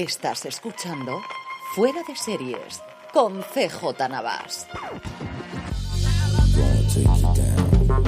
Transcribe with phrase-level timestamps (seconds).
[0.00, 1.20] Estás escuchando
[1.74, 2.80] Fuera de Series
[3.12, 4.66] con CJ Navas.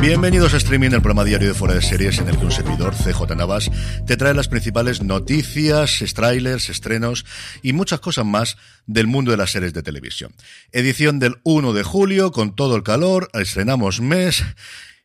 [0.01, 2.95] Bienvenidos a Streaming, el programa diario de Fuera de Series en el que un servidor,
[2.95, 3.71] CJ Navas,
[4.07, 7.27] te trae las principales noticias, trailers, estrenos
[7.61, 8.57] y muchas cosas más
[8.87, 10.33] del mundo de las series de televisión.
[10.73, 14.43] Edición del 1 de julio, con todo el calor, estrenamos mes.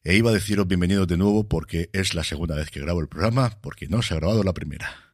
[0.05, 3.09] E iba a deciros bienvenidos de nuevo porque es la segunda vez que grabo el
[3.09, 5.06] programa, porque no se ha grabado la primera.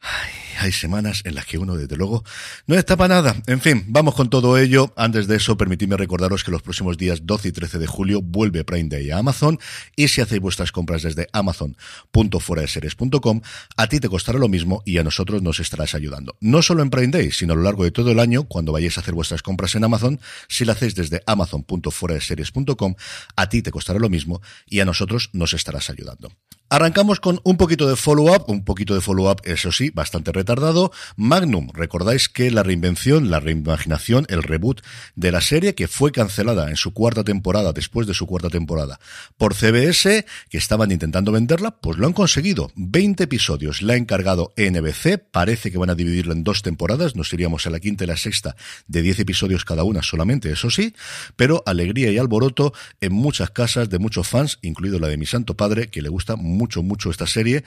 [0.00, 2.22] Ay, hay semanas en las que uno, desde luego,
[2.66, 3.34] no está para nada.
[3.46, 4.92] En fin, vamos con todo ello.
[4.96, 8.64] Antes de eso, permitidme recordaros que los próximos días 12 y 13 de julio vuelve
[8.64, 9.58] Prime Day a Amazon
[9.96, 13.40] y si hacéis vuestras compras desde amazon.fueradeseries.com,
[13.76, 16.36] a ti te costará lo mismo y a nosotros nos estarás ayudando.
[16.40, 18.98] No solo en Prime Day, sino a lo largo de todo el año, cuando vayáis
[18.98, 22.94] a hacer vuestras compras en Amazon, si lo hacéis desde amazon.fueradeseries.com,
[23.34, 26.30] a ti te costará lo mismo y a nosotros nos estarás ayudando.
[26.70, 30.92] Arrancamos con un poquito de follow-up, un poquito de follow-up, eso sí, bastante retardado.
[31.16, 34.82] Magnum, recordáis que la reinvención, la reimaginación, el reboot
[35.16, 39.00] de la serie que fue cancelada en su cuarta temporada, después de su cuarta temporada,
[39.38, 42.70] por CBS, que estaban intentando venderla, pues lo han conseguido.
[42.74, 47.32] 20 episodios la ha encargado NBC, parece que van a dividirlo en dos temporadas, nos
[47.32, 50.94] iríamos a la quinta y la sexta de 10 episodios cada una solamente, eso sí,
[51.34, 55.56] pero alegría y alboroto en muchas casas de muchos fans, incluido la de mi santo
[55.56, 57.64] padre, que le gusta mucho, mucho esta serie,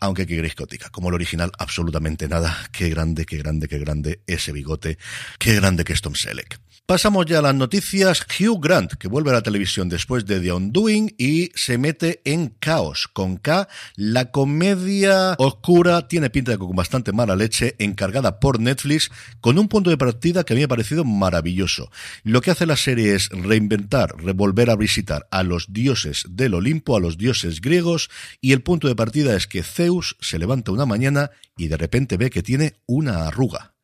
[0.00, 0.54] aunque que queréis
[0.90, 2.56] como el original, absolutamente nada.
[2.72, 4.98] Qué grande, qué grande, qué grande ese bigote,
[5.38, 6.58] qué grande que es Tom Selleck.
[6.90, 8.26] Pasamos ya a las noticias.
[8.40, 12.48] Hugh Grant, que vuelve a la televisión después de The Undoing y se mete en
[12.48, 13.68] Caos, con K.
[13.94, 19.68] La comedia oscura tiene pinta de con bastante mala leche, encargada por Netflix, con un
[19.68, 21.92] punto de partida que a mí me ha parecido maravilloso.
[22.24, 26.96] Lo que hace la serie es reinventar, revolver a visitar a los dioses del Olimpo,
[26.96, 30.86] a los dioses griegos, y el punto de partida es que Zeus se levanta una
[30.86, 33.74] mañana y de repente ve que tiene una arruga.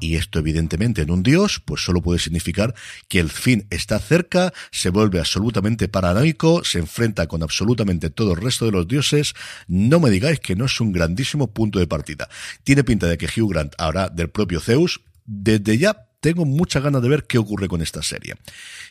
[0.00, 2.74] Y esto evidentemente en un dios, pues solo puede significar
[3.08, 8.40] que el fin está cerca, se vuelve absolutamente paranoico, se enfrenta con absolutamente todo el
[8.40, 9.34] resto de los dioses.
[9.68, 12.28] No me digáis que no es un grandísimo punto de partida.
[12.64, 15.00] Tiene pinta de que Hugh Grant hará del propio Zeus.
[15.24, 18.36] Desde ya tengo muchas ganas de ver qué ocurre con esta serie.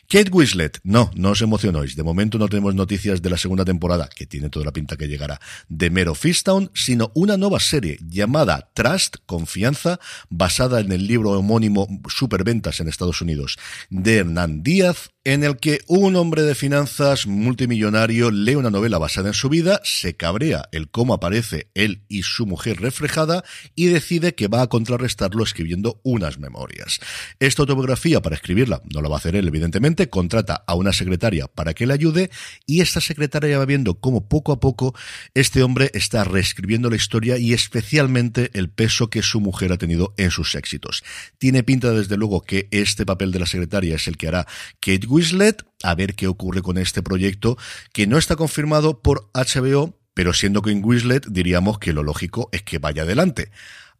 [0.06, 1.96] Kate Winslet, no, no os emocionéis.
[1.96, 5.08] De momento no tenemos noticias de la segunda temporada, que tiene toda la pinta que
[5.08, 9.98] llegará, de Mero Fistown, sino una nueva serie llamada Trust, Confianza,
[10.28, 13.56] basada en el libro homónimo Superventas en Estados Unidos
[13.88, 19.28] de Hernán Díaz, en el que un hombre de finanzas multimillonario lee una novela basada
[19.28, 23.44] en su vida, se cabrea el cómo aparece él y su mujer reflejada
[23.76, 26.98] y decide que va a contrarrestarlo escribiendo unas memorias.
[27.38, 31.46] Esta autobiografía, para escribirla, no la va a hacer él, evidentemente, contrata a una secretaria
[31.46, 32.30] para que le ayude
[32.66, 34.92] y esta secretaria va viendo cómo poco a poco
[35.34, 40.14] este hombre está reescribiendo la historia y especialmente el peso que su mujer ha tenido
[40.16, 41.04] en sus éxitos.
[41.38, 44.48] Tiene pinta, desde luego, que este papel de la secretaria es el que hará
[44.80, 47.58] Kate Winslet, a ver qué ocurre con este proyecto,
[47.92, 52.48] que no está confirmado por HBO, pero siendo que en Winslet diríamos que lo lógico
[52.50, 53.50] es que vaya adelante.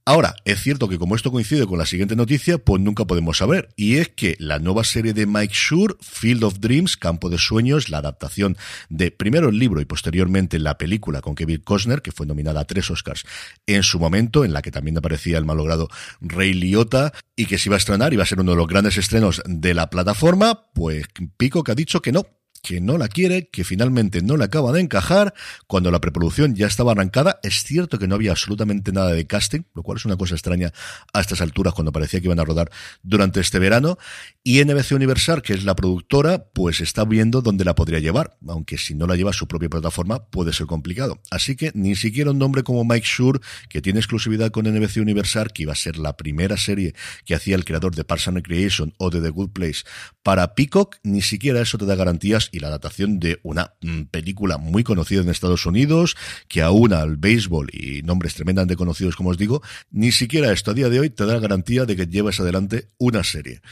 [0.04, 3.68] Ahora, es cierto que como esto coincide con la siguiente noticia, pues nunca podemos saber.
[3.76, 7.88] Y es que la nueva serie de Mike Shure, Field of Dreams, Campo de Sueños,
[7.88, 8.56] la adaptación
[8.88, 12.64] de primero el libro y posteriormente la película con Kevin Costner, que fue nominada a
[12.64, 13.22] tres Oscars
[13.66, 15.88] en su momento, en la que también aparecía el malogrado
[16.20, 18.96] Ray Liotta, y que se iba a estrenar, iba a ser uno de los grandes
[18.96, 21.06] estrenos de la plataforma, pues
[21.36, 22.26] Pico que ha dicho que no,
[22.62, 25.34] que no la quiere, que finalmente no le acaba de encajar,
[25.66, 27.40] cuando la preproducción ya estaba arrancada.
[27.42, 30.72] Es cierto que no había absolutamente nada de casting, lo cual es una cosa extraña
[31.12, 32.70] a estas alturas cuando parecía que iban a rodar
[33.02, 33.98] durante este verano.
[34.44, 38.78] Y NBC Universal, que es la productora, pues está viendo dónde la podría llevar, aunque
[38.78, 41.20] si no la lleva a su propia plataforma puede ser complicado.
[41.30, 45.52] Así que ni siquiera un nombre como Mike Shure, que tiene exclusividad con NBC Universal,
[45.52, 46.94] que iba a ser la primera serie
[47.24, 49.82] que hacía el creador de Parks and Recreation o de The Good Place
[50.22, 54.58] para Peacock, ni siquiera eso te da garantías y la adaptación de una mm, película
[54.58, 56.16] muy conocida en Estados Unidos,
[56.46, 60.74] que aúna al béisbol y nombres tremendamente conocidos, como os digo, ni siquiera esto a
[60.74, 63.62] día de hoy te da garantía de que lleves adelante una serie.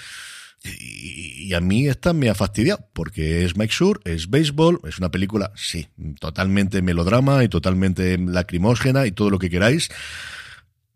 [0.62, 5.11] Y, a mí esta me ha fastidiado, porque es Mike Shure, es béisbol, es una
[5.11, 5.88] película, sí,
[6.19, 9.91] totalmente melodrama y totalmente lacrimógena y todo lo que queráis,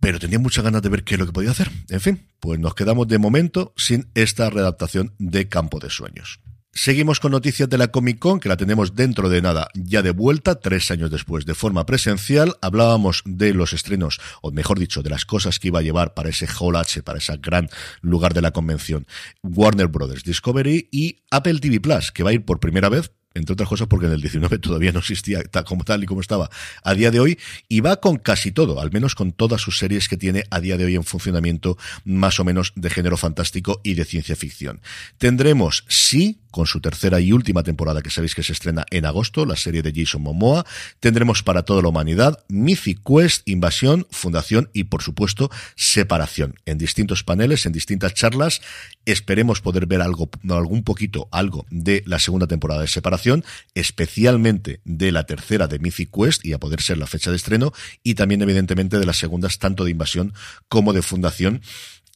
[0.01, 1.71] pero tenía muchas ganas de ver qué es lo que podía hacer.
[1.89, 6.41] En fin, pues nos quedamos de momento sin esta redactación de Campo de Sueños.
[6.77, 10.11] Seguimos con noticias de la Comic Con, que la tenemos dentro de nada, ya de
[10.11, 12.57] vuelta, tres años después, de forma presencial.
[12.63, 16.31] Hablábamos de los estrenos, o mejor dicho, de las cosas que iba a llevar para
[16.31, 19.07] ese Hall H, para ese gran lugar de la convención.
[19.45, 23.53] Warner Brothers Discovery y Apple TV Plus, que va a ir por primera vez, entre
[23.53, 26.51] otras cosas porque en el 19 todavía no existía tal, como tal y como estaba
[26.83, 27.39] a día de hoy,
[27.69, 30.77] y va con casi todo, al menos con todas sus series que tiene a día
[30.77, 34.81] de hoy en funcionamiento, más o menos de género fantástico y de ciencia ficción.
[35.19, 39.45] Tendremos, sí, con su tercera y última temporada que sabéis que se estrena en agosto,
[39.45, 40.65] la serie de Jason Momoa.
[41.01, 47.25] Tendremos para toda la humanidad Mythic Quest, Invasión, Fundación y por supuesto Separación en distintos
[47.25, 48.61] paneles, en distintas charlas.
[49.07, 55.13] Esperemos poder ver algo, algún poquito, algo de la segunda temporada de Separación, especialmente de
[55.13, 57.73] la tercera de Mythic Quest y a poder ser la fecha de estreno
[58.03, 60.33] y también evidentemente de las segundas tanto de Invasión
[60.69, 61.61] como de Fundación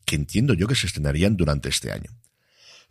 [0.05, 2.11] que entiendo yo que se estrenarían durante este año.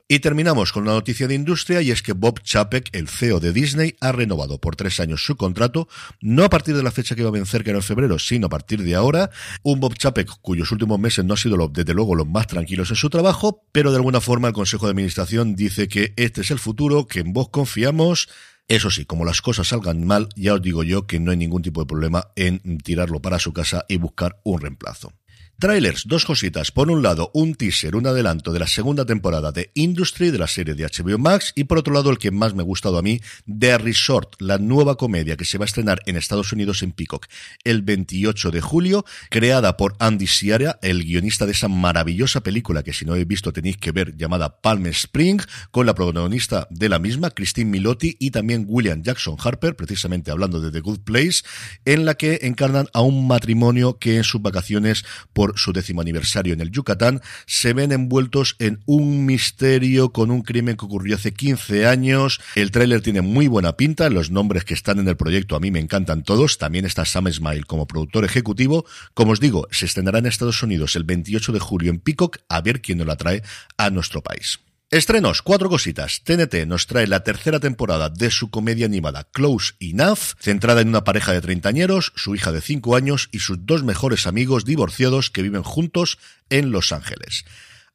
[0.10, 3.52] Y terminamos con una noticia de industria y es que Bob Chapek, el CEO de
[3.52, 5.90] Disney, ha renovado por tres años su contrato,
[6.22, 8.48] no a partir de la fecha que va a vencer, que era en febrero, sino
[8.48, 9.32] a partir de ahora.
[9.64, 12.96] Un Bob Chapek cuyos últimos meses no ha sido, desde luego, los más tranquilos en
[12.96, 16.60] su trabajo, pero de alguna forma el Consejo de Administración dice que este es el
[16.60, 18.30] futuro, que en vos confiamos.
[18.70, 21.64] Eso sí, como las cosas salgan mal, ya os digo yo que no hay ningún
[21.64, 25.12] tipo de problema en tirarlo para su casa y buscar un reemplazo.
[25.60, 26.70] Trailers, dos cositas.
[26.70, 30.46] Por un lado, un teaser, un adelanto de la segunda temporada de Industry, de la
[30.46, 33.02] serie de HBO Max, y por otro lado, el que más me ha gustado a
[33.02, 36.92] mí, The Resort, la nueva comedia que se va a estrenar en Estados Unidos en
[36.92, 37.26] Peacock
[37.64, 42.94] el 28 de julio, creada por Andy Siara, el guionista de esa maravillosa película que
[42.94, 47.00] si no habéis visto tenéis que ver, llamada Palm Spring, con la protagonista de la
[47.00, 51.42] misma, Christine Milotti, y también William Jackson Harper, precisamente hablando de The Good Place,
[51.86, 55.04] en la que encarnan a un matrimonio que en sus vacaciones
[55.34, 60.42] por su décimo aniversario en el Yucatán, se ven envueltos en un misterio con un
[60.42, 62.40] crimen que ocurrió hace 15 años.
[62.56, 65.72] El tráiler tiene muy buena pinta, los nombres que están en el proyecto a mí
[65.72, 66.58] me encantan todos.
[66.58, 68.86] También está Sam Smile como productor ejecutivo.
[69.14, 72.62] Como os digo, se estrenará en Estados Unidos el 28 de julio en Peacock, a
[72.62, 73.44] ver quién nos la trae
[73.78, 74.60] a nuestro país.
[74.90, 76.22] Estrenos, cuatro cositas.
[76.24, 81.04] TNT nos trae la tercera temporada de su comedia animada Close Enough, centrada en una
[81.04, 85.42] pareja de treintañeros, su hija de cinco años y sus dos mejores amigos divorciados que
[85.42, 86.20] viven juntos
[86.50, 87.44] en Los Ángeles.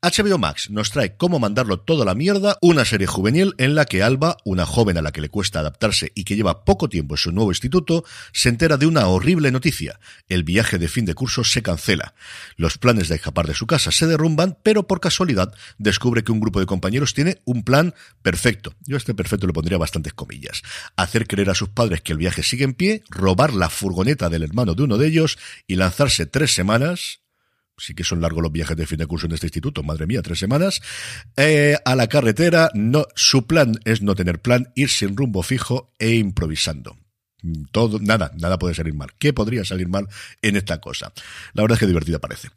[0.04, 3.84] HBO Max nos trae Cómo mandarlo todo a la mierda, una serie juvenil en la
[3.84, 7.14] que Alba, una joven a la que le cuesta adaptarse y que lleva poco tiempo
[7.14, 10.00] en su nuevo instituto, se entera de una horrible noticia.
[10.28, 12.14] El viaje de fin de curso se cancela.
[12.56, 16.40] Los planes de escapar de su casa se derrumban, pero por casualidad descubre que un
[16.40, 18.75] grupo de compañeros tiene un plan perfecto.
[18.87, 20.62] Yo este perfecto le pondría bastantes comillas.
[20.96, 24.43] Hacer creer a sus padres que el viaje sigue en pie, robar la furgoneta del
[24.43, 25.38] hermano de uno de ellos
[25.69, 27.21] y lanzarse tres semanas
[27.82, 30.23] sí que son largos los viajes de fin de curso en este instituto, madre mía,
[30.23, 30.81] tres semanas,
[31.37, 35.93] eh, a la carretera, no, su plan es no tener plan, ir sin rumbo fijo
[35.99, 36.96] e improvisando.
[37.73, 39.11] Todo, nada, nada puede salir mal.
[39.19, 40.06] ¿Qué podría salir mal
[40.43, 41.12] en esta cosa?
[41.55, 42.50] La verdad es que divertida parece.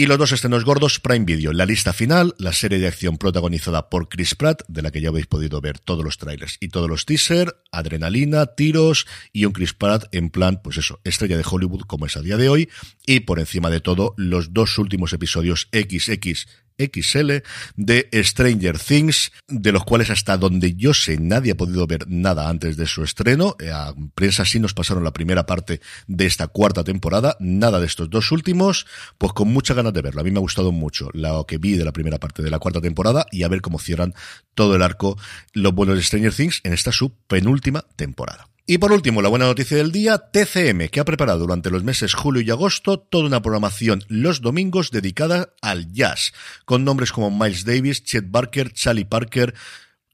[0.00, 3.90] Y los dos estrenos gordos, Prime Video, la lista final, la serie de acción protagonizada
[3.90, 6.88] por Chris Pratt, de la que ya habéis podido ver todos los trailers y todos
[6.88, 11.80] los teasers, adrenalina, tiros y un Chris Pratt en plan, pues eso, estrella de Hollywood
[11.80, 12.68] como es a día de hoy,
[13.06, 16.46] y por encima de todo, los dos últimos episodios XX
[16.78, 17.42] XL
[17.76, 22.48] de Stranger Things, de los cuales hasta donde yo sé nadie ha podido ver nada
[22.48, 23.56] antes de su estreno.
[23.60, 27.86] Eh, a prensa sí nos pasaron la primera parte de esta cuarta temporada, nada de
[27.86, 28.86] estos dos últimos,
[29.18, 30.20] pues con mucha ganas de verlo.
[30.20, 32.58] A mí me ha gustado mucho lo que vi de la primera parte de la
[32.58, 34.14] cuarta temporada y a ver cómo cierran
[34.54, 35.18] todo el arco
[35.52, 38.48] los buenos Stranger Things en esta su penúltima temporada.
[38.70, 42.12] Y por último, la buena noticia del día, TCM, que ha preparado durante los meses
[42.12, 46.34] julio y agosto toda una programación los domingos dedicada al jazz,
[46.66, 49.54] con nombres como Miles Davis, Chet Barker, Charlie Parker,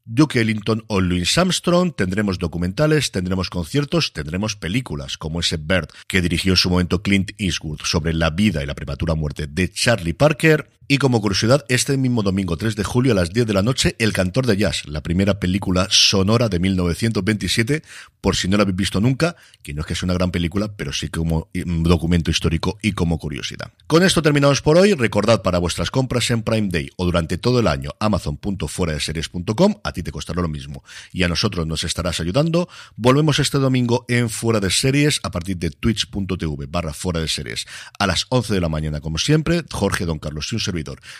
[0.06, 6.20] Duke Ellington o Louis Armstrong, tendremos documentales, tendremos conciertos, tendremos películas, como ese Bird que
[6.20, 10.12] dirigió en su momento Clint Eastwood sobre la vida y la prematura muerte de Charlie
[10.12, 13.62] Parker, Y como curiosidad, este mismo domingo 3 de julio a las 10 de la
[13.62, 17.82] noche, El Cantor de Jazz, la primera película sonora de 1927,
[18.20, 20.76] por si no la habéis visto nunca, que no es que sea una gran película,
[20.76, 23.72] pero sí como documento histórico y como curiosidad.
[23.86, 24.92] Con esto terminamos por hoy.
[24.92, 30.12] Recordad para vuestras compras en Prime Day o durante todo el año amazon.fueradeseries.com, ti te
[30.12, 32.68] costará lo mismo y a nosotros nos estarás ayudando.
[32.96, 37.66] Volvemos este domingo en Fuera de Series a partir de twitch.tv barra Fuera de Series
[37.98, 39.64] a las 11 de la mañana, como siempre.
[39.70, 40.60] Jorge Don Carlos y un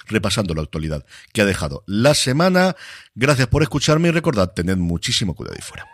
[0.07, 2.77] repasando la actualidad que ha dejado la semana.
[3.15, 5.94] Gracias por escucharme y recordad, tened muchísimo cuidado ahí fuera.